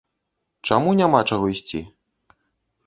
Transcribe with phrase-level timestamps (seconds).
[0.69, 1.85] Чаму няма чаго ісці?